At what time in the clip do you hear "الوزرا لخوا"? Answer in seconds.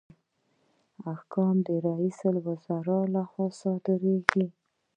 2.31-3.47